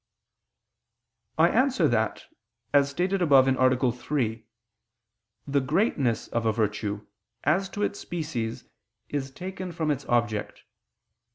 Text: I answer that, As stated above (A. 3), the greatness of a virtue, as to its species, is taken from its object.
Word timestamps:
I 1.37 1.49
answer 1.49 1.87
that, 1.87 2.23
As 2.73 2.89
stated 2.89 3.21
above 3.21 3.47
(A. 3.47 3.91
3), 3.91 4.45
the 5.45 5.61
greatness 5.61 6.27
of 6.29 6.47
a 6.47 6.51
virtue, 6.51 7.05
as 7.43 7.69
to 7.69 7.83
its 7.83 7.99
species, 7.99 8.63
is 9.09 9.29
taken 9.29 9.71
from 9.71 9.91
its 9.91 10.05
object. 10.05 10.63